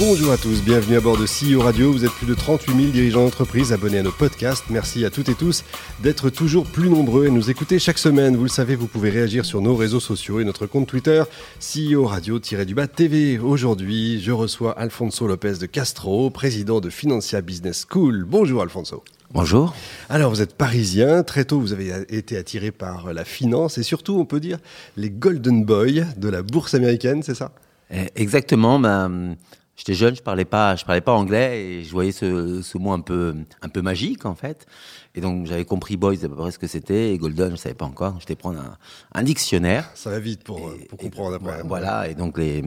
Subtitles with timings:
[0.00, 1.92] Bonjour à tous, bienvenue à bord de CEO Radio.
[1.92, 4.64] Vous êtes plus de 38 000 dirigeants d'entreprise abonnés à nos podcasts.
[4.70, 5.62] Merci à toutes et tous
[6.02, 8.34] d'être toujours plus nombreux et nous écouter chaque semaine.
[8.34, 11.22] Vous le savez, vous pouvez réagir sur nos réseaux sociaux et notre compte Twitter
[11.60, 13.38] CEO Radio-du-Bas TV.
[13.38, 18.24] Aujourd'hui, je reçois Alfonso Lopez de Castro, président de Financia Business School.
[18.26, 19.04] Bonjour Alfonso.
[19.34, 19.74] Bonjour.
[20.08, 21.22] Alors, vous êtes parisien.
[21.24, 24.60] Très tôt, vous avez été attiré par la finance et surtout, on peut dire,
[24.96, 27.52] les Golden Boys de la bourse américaine, c'est ça?
[27.90, 28.80] Eh, Exactement.
[28.80, 29.36] Ben,
[29.80, 32.92] j'étais jeune, je parlais pas, je parlais pas anglais et je voyais ce, ce mot
[32.92, 34.66] un peu, un peu magique, en fait.
[35.14, 37.56] Et donc j'avais compris Boys à peu près ce que c'était, et Golden, je ne
[37.56, 38.16] savais pas encore.
[38.20, 38.76] J'étais prendre un,
[39.12, 39.90] un, dictionnaire.
[39.94, 41.62] Ça va vite pour, pour comprendre après.
[41.64, 42.62] Voilà, et donc les,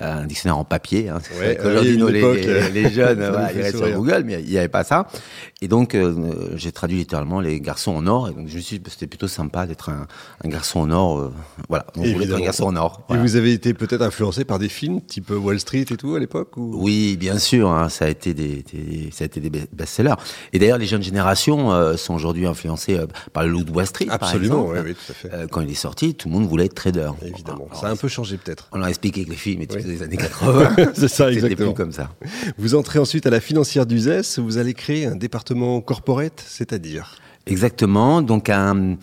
[0.00, 1.08] un dictionnaire en papier.
[1.08, 4.58] Hein, ouais, Aujourd'hui, les, les, les, jeunes, voilà, ils restent sur Google, mais il n'y
[4.58, 5.08] avait pas ça.
[5.60, 8.28] Et donc euh, j'ai traduit littéralement les garçons en or.
[8.28, 10.06] Et donc je me suis dit, c'était plutôt sympa d'être un,
[10.44, 11.18] un, garçon en or.
[11.18, 11.32] Euh,
[11.68, 13.02] voilà, donc je voulais être un garçon en or.
[13.08, 13.22] Voilà.
[13.22, 16.20] Et vous avez été peut-être influencé par des films type Wall Street et tout à
[16.20, 16.72] l'époque ou...
[16.82, 17.70] Oui, bien sûr.
[17.70, 20.14] Hein, ça a été des, des, ça a été des best-sellers.
[20.52, 23.86] Et d'ailleurs, les jeunes générations euh, sont aujourd'hui influencé euh, par le loup de Wall
[23.86, 24.06] Street.
[24.08, 24.86] Absolument, par exemple.
[24.86, 25.34] Oui, oui, tout à fait.
[25.34, 27.10] Euh, quand il est sorti, tout le monde voulait être trader.
[27.22, 27.66] Évidemment.
[27.70, 28.68] Alors, ça a un peu changé peut-être.
[28.72, 30.76] On l'a expliqué avec les films tout des années 80.
[30.94, 31.72] c'est ça, exactement.
[31.72, 32.10] plus comme ça.
[32.58, 34.38] Vous entrez ensuite à la financière d'Uzès.
[34.38, 38.22] Vous allez créer un département corporate, c'est-à-dire Exactement.
[38.22, 38.96] Donc un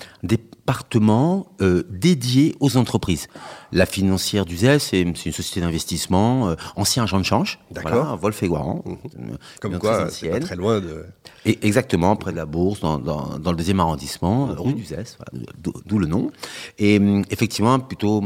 [0.65, 3.27] département euh, dédié aux entreprises.
[3.71, 7.59] La financière d'Uzès, c'est une société d'investissement, euh, ancien agent de change.
[7.69, 7.91] D'accord.
[7.91, 8.83] Voilà, Wolf et Guaran.
[8.83, 9.35] Mmh.
[9.61, 11.05] Comme quoi, c'est pas très loin de.
[11.45, 14.51] Et exactement, près de la Bourse, dans, dans, dans le deuxième arrondissement, mmh.
[14.57, 15.45] rue d'Uzès, voilà,
[15.85, 16.31] d'où le nom.
[16.79, 18.23] Et effectivement, plutôt,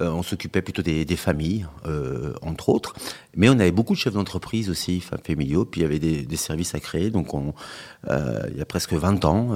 [0.00, 2.94] euh, on s'occupait plutôt des, des familles, euh, entre autres.
[3.36, 6.36] Mais on avait beaucoup de chefs d'entreprise aussi, familiaux, puis il y avait des, des
[6.36, 7.10] services à créer.
[7.10, 7.52] Donc, on,
[8.08, 9.54] euh, il y a presque 20 ans,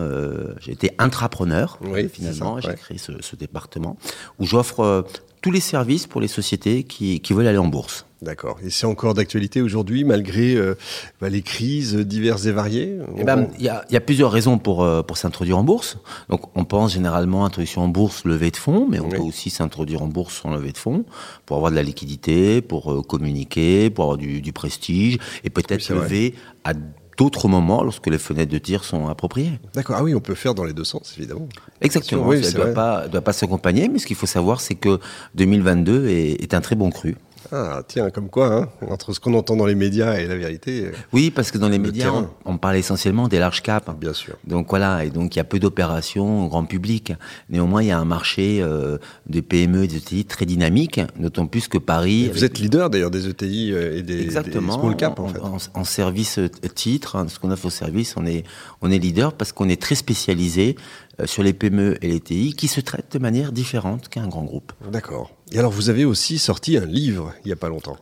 [0.61, 2.61] j'ai été intrapreneur, oui, finalement.
[2.61, 3.97] ça, J'ai créé ce, ce, département
[4.39, 5.05] où j'offre
[5.43, 8.07] tous les services pour les sociétés qui, qui veulent aller en bourse.
[8.23, 8.59] D'accord.
[8.65, 10.77] Et c'est encore d'actualité aujourd'hui, malgré euh,
[11.21, 14.85] bah, les crises diverses et variées Il ben, y, a, y, a, plusieurs raisons pour,
[14.85, 15.99] euh, pour s'introduire en bourse.
[16.29, 19.17] Donc, on pense généralement introduction en bourse, levée de fonds, mais on oui.
[19.17, 21.05] peut aussi s'introduire en bourse sans levée de fonds
[21.47, 25.85] pour avoir de la liquidité, pour euh, communiquer, pour avoir du, du prestige et peut-être
[25.91, 26.75] oui, lever à
[27.23, 29.61] d'autres moments lorsque les fenêtres de tir sont appropriées.
[29.75, 31.49] D'accord, ah oui, on peut faire dans les deux sens, évidemment.
[31.81, 34.75] Exactement, oui, ça ne doit pas, doit pas s'accompagner, mais ce qu'il faut savoir, c'est
[34.75, 34.99] que
[35.37, 37.15] 2022 est, est un très bon cru.
[37.51, 40.91] Ah, tiens, comme quoi, hein, entre ce qu'on entend dans les médias et la vérité.
[41.13, 43.89] Oui, parce que dans les médias, on, on, parle essentiellement des larges caps.
[43.99, 44.37] Bien sûr.
[44.47, 47.13] Donc voilà, et donc il y a peu d'opérations au grand public.
[47.51, 48.99] Néanmoins, il y a un marché euh,
[49.29, 52.27] de PME et des ETI très dynamique, d'autant plus que Paris.
[52.27, 55.29] Et vous êtes leader d'ailleurs des ETI et des, Exactement, des small cap en, en
[55.29, 55.41] fait.
[55.41, 56.39] En, en service
[56.75, 58.45] titre, hein, ce qu'on offre au service, on est,
[58.81, 62.55] on est leader parce qu'on est très spécialisé euh, sur les PME et les TI
[62.55, 64.73] qui se traitent de manière différente qu'un grand groupe.
[64.91, 65.31] D'accord.
[65.53, 67.97] Et alors, vous avez aussi sorti un livre il n'y a pas longtemps.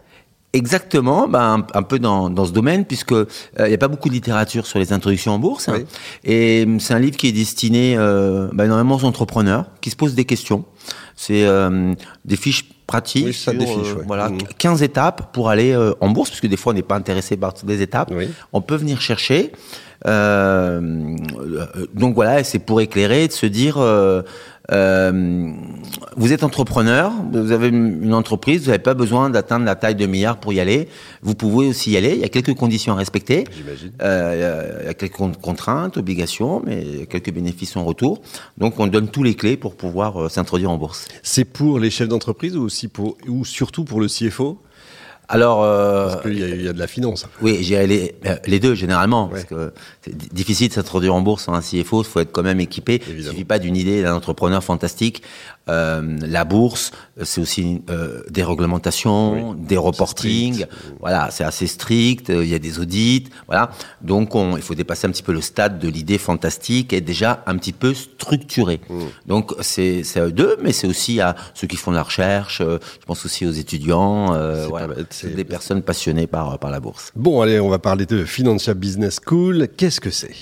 [0.52, 3.26] Exactement, ben, un, un, peu dans, dans ce domaine, puisque il
[3.60, 5.68] euh, n'y a pas beaucoup de littérature sur les introductions en bourse.
[5.68, 5.84] Hein, oui.
[6.24, 10.16] et c'est un livre qui est destiné euh, ben, énormément aux entrepreneurs qui se posent
[10.16, 10.64] des questions.
[11.14, 11.94] C'est euh,
[12.24, 14.04] des fiches pratiques, oui, ça, sur, des fiches, ouais.
[14.04, 14.38] voilà, mmh.
[14.58, 17.54] 15 étapes pour aller euh, en bourse, puisque des fois on n'est pas intéressé par
[17.54, 18.10] toutes les étapes.
[18.12, 18.28] Oui.
[18.52, 19.52] On peut venir chercher.
[20.06, 21.16] Euh,
[21.94, 24.22] donc voilà, c'est pour éclairer, de se dire, euh,
[24.72, 25.52] euh,
[26.16, 30.06] vous êtes entrepreneur, vous avez une entreprise, vous n'avez pas besoin d'atteindre la taille de
[30.06, 30.88] milliard pour y aller.
[31.22, 32.12] Vous pouvez aussi y aller.
[32.14, 33.44] Il y a quelques conditions à respecter.
[34.02, 38.22] Euh, il y a quelques contraintes, obligations, mais il y a quelques bénéfices en retour.
[38.58, 41.06] Donc on donne tous les clés pour pouvoir euh, s'introduire en bourse.
[41.22, 44.60] C'est pour les chefs d'entreprise ou aussi pour ou surtout pour le CFO
[45.32, 47.26] alors, euh, parce qu'il y, y, a de la finance.
[47.40, 49.30] Oui, j'ai les, les, deux généralement, ouais.
[49.30, 52.02] parce que c'est difficile de s'introduire en bourse sans un CFO.
[52.02, 52.94] Il faut être quand même équipé.
[52.94, 53.16] Évidemment.
[53.18, 55.22] Il suffit pas d'une idée d'un entrepreneur fantastique.
[55.70, 56.90] Euh, la bourse,
[57.22, 59.56] c'est aussi euh, des réglementations, oui.
[59.66, 60.66] des reportings.
[61.00, 62.28] Voilà, c'est assez strict.
[62.28, 63.28] Il y a des audits.
[63.46, 63.70] Voilà,
[64.02, 67.30] donc on, il faut dépasser un petit peu le stade de l'idée fantastique et déjà
[67.46, 68.80] un petit peu structuré.
[68.88, 69.00] Mmh.
[69.26, 72.60] Donc c'est à eux deux, mais c'est aussi à ceux qui font de la recherche.
[72.60, 74.34] euh, Je pense aussi aux étudiants.
[74.34, 77.04] Euh, voilà, c'est des personnes passionnées par par la bourse.
[77.14, 79.68] Bon, allez, on va parler de Financial Business School.
[79.76, 80.34] Qu'est-ce que c'est?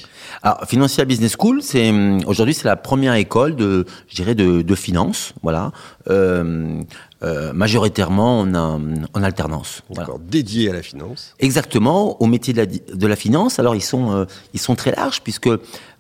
[0.43, 1.91] Alors, Financial Business School, c'est
[2.27, 3.71] aujourd'hui c'est la première école de,
[4.09, 5.73] je dirais, de, de finance, voilà,
[6.11, 6.83] euh,
[7.23, 9.83] euh, majoritairement en, en alternance.
[9.91, 11.35] D'accord, dédié à la finance.
[11.39, 13.59] Exactement, au métier de la, de la finance.
[13.59, 14.25] Alors ils sont, euh,
[14.55, 15.51] ils sont très larges puisque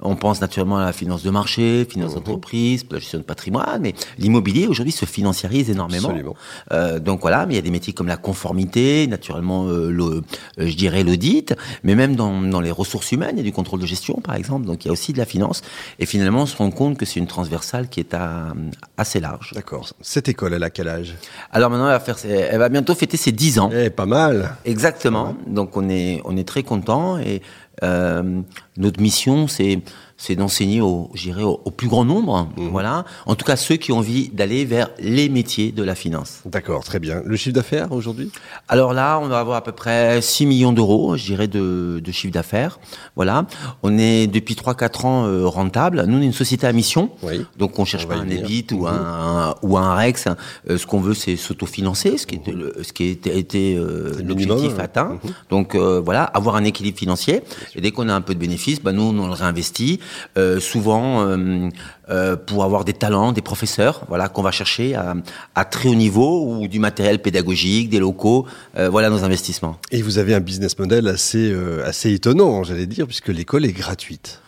[0.00, 3.94] on pense naturellement à la finance de marché, finance d'entreprise, la gestion de patrimoine, mais
[4.19, 6.09] l'immobilier aujourd'hui se financiarise énormément.
[6.09, 6.37] Absolument.
[6.73, 10.05] Euh, donc voilà, mais il y a des métiers comme la conformité, naturellement, euh, le,
[10.05, 10.20] euh,
[10.59, 13.81] je dirais l'audit, mais même dans, dans les ressources humaines, il y a du contrôle
[13.81, 14.67] de gestion par exemple.
[14.67, 15.62] Donc il y a aussi de la finance.
[15.99, 18.55] Et finalement, on se rend compte que c'est une transversale qui est à,
[18.97, 19.53] assez large.
[19.55, 19.88] D'accord.
[20.00, 21.07] Cette école, elle a quel âge?
[21.52, 23.70] Alors maintenant, elle va, faire, ses- elle va bientôt fêter ses 10 ans.
[23.72, 24.56] Eh, pas mal.
[24.64, 25.34] Exactement.
[25.46, 27.43] Donc on est on est très content et
[27.82, 28.40] euh,
[28.76, 29.81] notre mission c'est
[30.20, 31.11] c'est d'enseigner au
[31.41, 32.49] au, au plus grand nombre.
[32.56, 33.05] Voilà.
[33.26, 36.41] En tout cas ceux qui ont envie d'aller vers les métiers de la finance.
[36.44, 37.23] D'accord, très bien.
[37.25, 38.31] Le chiffre d'affaires aujourd'hui?
[38.69, 42.12] Alors là, on va avoir à peu près 6 millions d'euros, je dirais, de, de
[42.12, 42.81] chiffre d'affaires.
[43.17, 43.47] Voilà.
[43.82, 46.05] On est depuis 3-4 ans euh, rentable.
[46.09, 47.11] Nous, on est une société à mission.
[47.23, 47.47] Oui.
[47.56, 48.29] Donc, on cherche On pas un.
[48.29, 50.26] EBIT ou un, ou un REX.
[50.69, 54.12] Euh, ce qu'on veut, c'est s'autofinancer, ce qui était, le- ce qui était, était, euh,
[54.25, 54.81] l'objectif ouais.
[54.82, 55.19] atteint.
[55.49, 57.43] Donc, euh, voilà, avoir un équilibre financier.
[57.76, 60.00] Et dès qu'on a un peu de bénéfices, bah, nous, on le réinvestit.
[60.37, 61.69] Euh, souvent, euh,
[62.10, 65.14] euh, pour avoir des talents, des professeurs, voilà, qu'on va chercher à,
[65.55, 68.46] à très haut niveau ou du matériel pédagogique, des locaux.
[68.75, 69.78] Voilà nos investissements.
[69.90, 74.40] Et vous avez un business model assez, assez étonnant, j'allais dire, puisque l'école est gratuite.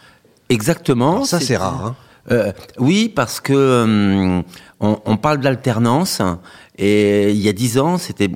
[0.48, 1.14] Exactement.
[1.14, 1.86] Alors ça, c'est rare.
[1.86, 1.96] Hein.
[2.30, 4.42] Euh, oui, parce que
[4.80, 6.20] on, on parle d'alternance
[6.78, 8.30] et il y a dix ans, c'était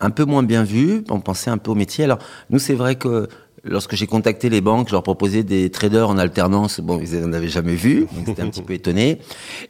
[0.00, 1.04] un peu moins bien vu.
[1.10, 2.04] On pensait un peu au métier.
[2.04, 2.18] Alors
[2.50, 3.28] nous, c'est vrai que
[3.64, 6.80] lorsque j'ai contacté les banques, je leur proposais des traders en alternance.
[6.80, 9.18] Bon, ils n'en avaient jamais vu, donc c'était un petit peu étonné.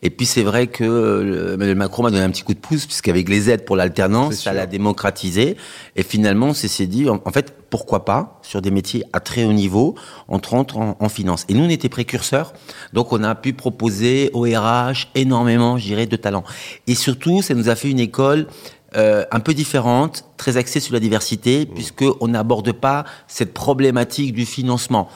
[0.03, 2.87] Et puis c'est vrai que euh, Emmanuel Macron m'a donné un petit coup de pouce
[2.87, 5.57] puisqu'avec les aides pour l'alternance, C'est ça l'a démocratisé.
[5.97, 9.45] Et finalement, on s'est dit, en, en fait, pourquoi pas sur des métiers à très
[9.45, 9.95] haut niveau,
[10.29, 11.45] on rentre en, en finance.
[11.49, 12.53] Et nous, on était précurseurs,
[12.93, 16.45] donc on a pu proposer au RH énormément, je dirais, de talents.
[16.87, 18.47] Et surtout, ça nous a fait une école
[18.97, 24.33] euh, un peu différente, très axée sur la diversité, puisque on n'aborde pas cette problématique
[24.33, 25.09] du financement.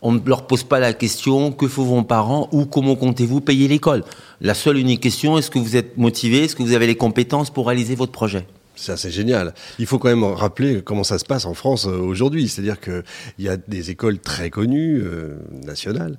[0.00, 3.68] On ne leur pose pas la question que font vos parents ou comment comptez-vous payer
[3.68, 4.04] l'école?
[4.40, 7.50] La seule unique question, est-ce que vous êtes motivé, est-ce que vous avez les compétences
[7.50, 8.46] pour réaliser votre projet?
[8.78, 9.54] C'est assez génial.
[9.80, 12.48] Il faut quand même rappeler comment ça se passe en France euh, aujourd'hui.
[12.48, 13.02] C'est-à-dire qu'il
[13.40, 16.16] y a des écoles très connues, euh, nationales,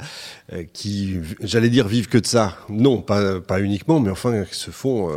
[0.52, 2.58] euh, qui, j'allais dire, vivent que de ça.
[2.68, 5.10] Non, pas, pas uniquement, mais enfin, qui se font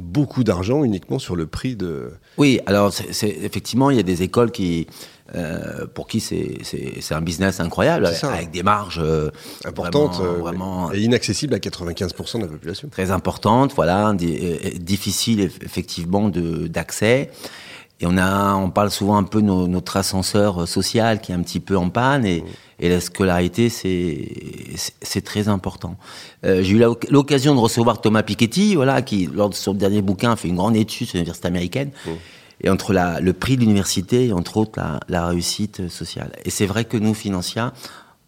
[0.00, 2.10] beaucoup d'argent uniquement sur le prix de...
[2.38, 4.86] Oui, alors c'est effectivement, il y a des écoles qui,
[5.34, 8.32] euh, pour qui c'est un business incroyable, ça.
[8.32, 9.30] avec des marges euh,
[9.64, 12.88] importante vraiment, euh, vraiment et inaccessible à 95% de la population.
[12.88, 17.30] très importantes, voilà, euh, difficiles eff- effectivement de- d'accès.
[18.00, 21.34] Et on a, on parle souvent un peu de no- notre ascenseur social qui est
[21.34, 22.42] un petit peu en panne et,
[22.78, 25.96] et la scolarité c'est très important.
[26.44, 30.32] Euh, J'ai eu l'occasion de recevoir Thomas Piketty, voilà, qui lors de son dernier bouquin
[30.32, 31.90] a fait une grande étude sur l'université américaine.
[32.62, 36.32] Et entre la, le prix de l'université et entre autres la, la réussite sociale.
[36.44, 37.72] Et c'est vrai que nous, Financia,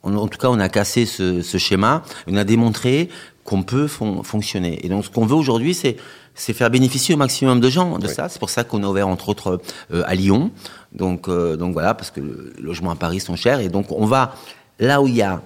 [0.02, 3.10] on- en tout cas, on a cassé ce, ce schéma, on a démontré
[3.44, 4.85] qu'on peut fon- fonctionner.
[4.85, 5.97] Et donc, ce qu'on veut aujourd'hui, c'est
[6.35, 8.15] c'est faire bénéficier au maximum de gens de Oui.
[8.15, 8.29] ça.
[8.31, 9.61] C'est pour ça qu'on a ouvert entre autres
[9.93, 10.50] euh, à Lyon.
[10.94, 13.61] Donc, euh, donc voilà, parce que le logement à Paris sont chers.
[13.61, 14.35] Et donc, on va
[14.81, 15.43] là où il y a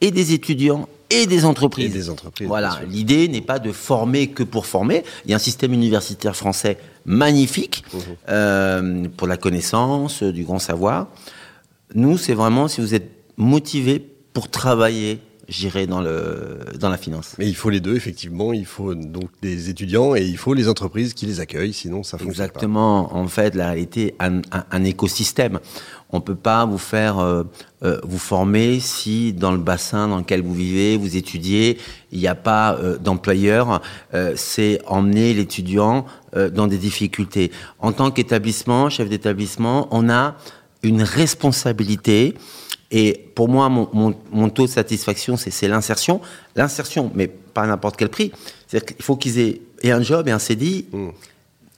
[0.00, 1.86] et des étudiants et des entreprises.
[1.94, 2.80] Et des entreprises, Voilà.
[2.88, 5.04] L'idée n'est pas de former que pour former.
[5.24, 7.98] Il y a un système universitaire français magnifique Mmh.
[8.28, 11.06] euh, pour la connaissance, du grand savoir.
[11.94, 17.34] Nous, c'est vraiment si vous êtes motivé pour travailler, j'irai dans le dans la finance.
[17.38, 18.52] Mais il faut les deux, effectivement.
[18.52, 22.18] Il faut donc des étudiants et il faut les entreprises qui les accueillent, sinon ça
[22.18, 23.14] fonctionne Exactement.
[23.16, 25.60] En fait, la réalité, un, un, un écosystème.
[26.10, 27.42] On peut pas vous faire euh,
[27.82, 31.78] euh, vous former si dans le bassin dans lequel vous vivez, vous étudiez,
[32.12, 33.82] il n'y a pas euh, d'employeur.
[34.14, 36.06] Euh, c'est emmener l'étudiant
[36.36, 37.50] euh, dans des difficultés.
[37.80, 40.36] En tant qu'établissement, chef d'établissement, on a
[40.82, 42.34] une responsabilité.
[42.90, 46.20] Et pour moi, mon, mon, mon taux de satisfaction, c'est l'insertion.
[46.54, 48.32] L'insertion, mais pas à n'importe quel prix.
[48.66, 51.08] C'est-à-dire qu'il faut qu'ils aient et un job et un CDI Mmh.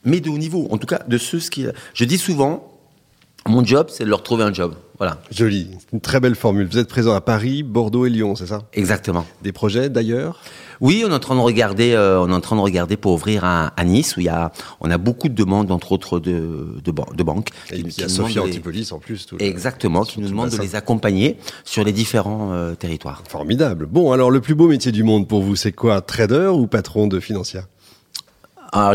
[0.05, 1.65] mais de haut niveau, en tout cas de ceux qui.
[1.93, 2.71] Je dis souvent,
[3.47, 4.75] mon job, c'est de leur trouver un job.
[4.99, 5.17] Voilà.
[5.31, 5.67] Joli.
[5.79, 6.67] C'est Une très belle formule.
[6.69, 8.63] Vous êtes présent à Paris, Bordeaux et Lyon, c'est ça?
[8.73, 9.25] Exactement.
[9.41, 10.41] Des projets d'ailleurs?
[10.81, 13.13] Oui, on est en train de regarder, euh, on est en train de regarder pour
[13.13, 14.51] ouvrir à, à Nice où il y a,
[14.81, 17.49] on a beaucoup de demandes entre autres de de, ban- de banques.
[17.71, 19.25] Et qui- puis il y a les- Antipolis en plus.
[19.25, 23.23] tout Exactement, qui nous demandent de les accompagner sur les différents euh, territoires.
[23.29, 23.85] Formidable.
[23.87, 26.01] Bon, alors le plus beau métier du monde pour vous, c'est quoi?
[26.01, 27.63] Trader ou patron de Financia
[28.71, 28.93] Alors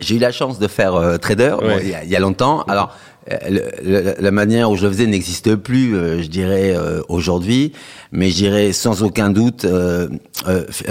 [0.00, 2.20] j'ai eu la chance de faire euh, trader bon, il, y a, il y a
[2.20, 2.62] longtemps.
[2.68, 2.94] Alors
[3.28, 6.74] la manière où je le faisais n'existe plus, je dirais
[7.08, 7.72] aujourd'hui,
[8.10, 9.66] mais je dirais sans aucun doute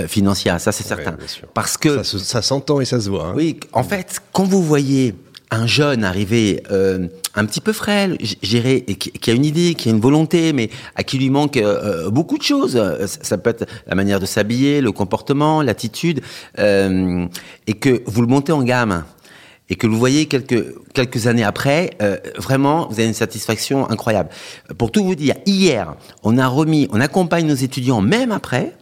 [0.08, 0.60] financière.
[0.60, 1.18] Ça, c'est certain.
[1.54, 3.28] Parce que ça, s'entend et ça se voit.
[3.28, 3.34] Hein.
[3.36, 5.16] Oui, en fait, quand vous voyez
[5.52, 9.92] un jeune arrivé euh, un petit peu frêle, et qui, a une idée, qui a
[9.92, 12.82] une volonté, mais à qui lui manque euh, beaucoup de choses.
[13.06, 16.22] Ça peut être la manière de s'habiller, le comportement, l'attitude,
[16.58, 17.28] euh,
[17.68, 19.04] et que vous le montez en gamme
[19.72, 21.98] et que vous voyez quelques quelques années après,
[22.38, 24.30] vraiment, vous avez une satisfaction incroyable.
[24.78, 28.74] Pour tout vous dire, hier, on a remis, on accompagne nos étudiants même après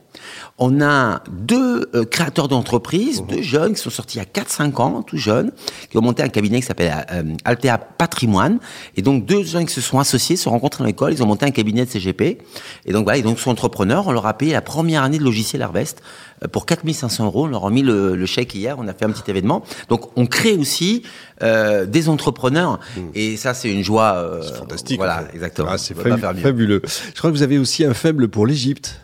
[0.60, 5.18] on a deux euh, créateurs d'entreprises, deux jeunes qui sont sortis à 4-5 ans, tout
[5.18, 5.52] jeunes,
[5.90, 8.60] qui ont monté un cabinet qui s'appelle euh, Altea Patrimoine.
[8.98, 11.46] Et donc deux jeunes qui se sont associés, se rencontrent à l'école, ils ont monté
[11.46, 12.40] un cabinet de CGP.
[12.86, 14.08] Et donc voilà, donc sont entrepreneurs.
[14.08, 16.02] On leur a payé la première année de logiciel Harvest
[16.44, 17.46] euh, pour 4500 euros.
[17.46, 18.76] On leur a mis le, chèque hier.
[18.80, 19.64] On a fait un petit événement.
[19.88, 21.04] Donc on crée aussi
[21.42, 22.82] des entrepreneurs.
[22.98, 23.02] Mmh.
[23.16, 24.42] Et ça, c'est une joie.
[24.42, 24.98] c'est fantastique.
[24.98, 25.70] Voilà, exactement.
[25.72, 26.82] Ah, c'est fabuleux.
[26.86, 29.00] Je crois que vous avez aussi un faible pour l'Égypte.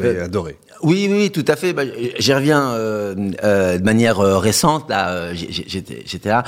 [0.00, 0.56] Vous avez adoré.
[0.82, 1.72] Oui, oui, tout à fait.
[1.72, 1.82] Bah,
[2.18, 4.90] J'y reviens euh, euh, de manière euh, récente.
[4.90, 6.44] Là, euh, j'étais là.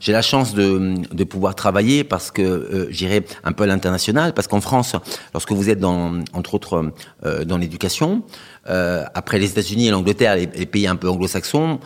[0.00, 4.32] J'ai la chance de, de, pouvoir travailler parce que euh, j'irai un peu à l'international.
[4.34, 4.96] Parce qu'en France,
[5.32, 6.92] lorsque vous êtes dans, entre autres,
[7.44, 8.22] dans l'éducation,
[8.66, 11.80] après les États-Unis et l'Angleterre, les, les, pays un peu anglo-saxons,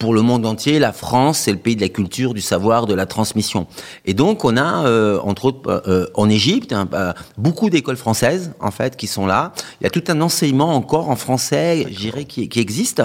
[0.00, 2.94] pour le monde entier, la France, c'est le pays de la culture, du savoir, de
[2.94, 3.66] la transmission.
[4.06, 7.98] Et donc, on a, euh, entre autres, euh, euh, en Égypte, hein, bah, beaucoup d'écoles
[7.98, 9.52] françaises, en fait, qui sont là.
[9.80, 13.02] Il y a tout un enseignement encore en français, j'irais, qui, qui existe.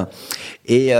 [0.67, 0.93] Et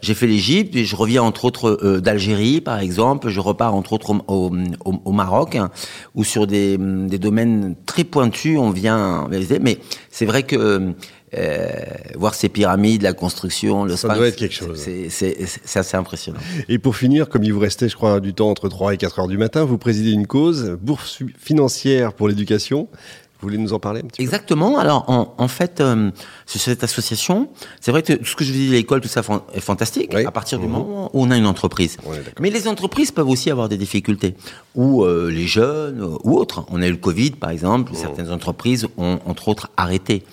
[0.00, 3.28] j'ai fait l'Égypte, et je reviens, entre autres, d'Algérie, par exemple.
[3.28, 4.50] Je repars, entre autres, au,
[4.84, 5.70] au, au Maroc, hein,
[6.14, 9.28] où sur des, des, domaines très pointus, on vient...
[9.60, 9.78] Mais
[10.10, 10.94] c'est vrai que
[11.36, 11.70] euh,
[12.14, 14.86] voir ces pyramides, la construction, le Ça doit être quelque chose.
[15.08, 16.40] C'est assez impressionnant.
[16.68, 19.20] Et pour finir, comme il vous restait, je crois, du temps entre 3 et 4
[19.20, 22.88] heures du matin, vous présidez une cause, bourse financière pour l'éducation.
[23.40, 24.78] Vous voulez nous en parler un petit Exactement.
[24.78, 26.10] Alors, en, en fait, euh,
[26.46, 27.50] cette association,
[27.80, 29.20] c'est vrai que tout ce que je vous dis, l'école, tout ça
[29.52, 30.72] est fantastique, à partir du mhm.
[30.72, 31.98] moment où on a une entreprise.
[32.40, 34.34] Mais les entreprises peuvent aussi avoir des difficultés.
[34.74, 36.64] Ou euh, les jeunes, ou autres.
[36.70, 38.00] On a eu le Covid, par exemple, où mhm.
[38.00, 40.24] certaines entreprises ont, entre autres, arrêté.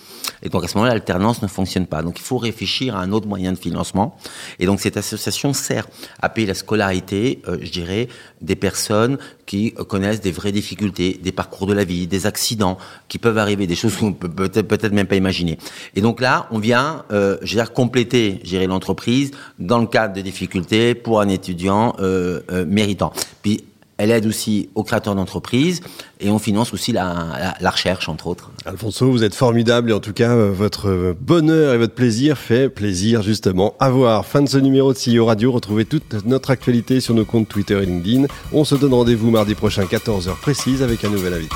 [0.41, 2.01] Et donc à ce moment-là, l'alternance ne fonctionne pas.
[2.01, 4.17] Donc il faut réfléchir à un autre moyen de financement.
[4.59, 5.87] Et donc cette association sert
[6.21, 8.09] à payer la scolarité, euh, je dirais,
[8.41, 13.17] des personnes qui connaissent des vraies difficultés, des parcours de la vie, des accidents qui
[13.17, 15.57] peuvent arriver, des choses qu'on peut peut-être même pas imaginer.
[15.95, 20.13] Et donc là, on vient, euh, je veux dire, compléter, gérer l'entreprise dans le cadre
[20.13, 23.13] de difficultés pour un étudiant euh, euh méritant.
[23.41, 23.65] Puis
[23.97, 25.81] elle aide aussi aux créateurs d'entreprises
[26.19, 28.51] et on finance aussi la, recherche, entre autres.
[28.65, 33.21] Alfonso, vous êtes formidable et en tout cas, votre bonheur et votre plaisir fait plaisir
[33.21, 34.25] justement à voir.
[34.25, 35.51] Fin de ce numéro de CEO Radio.
[35.51, 38.25] Retrouvez toute notre actualité sur nos comptes Twitter et LinkedIn.
[38.51, 41.55] On se donne rendez-vous mardi prochain, 14h précise, avec un nouvel invité.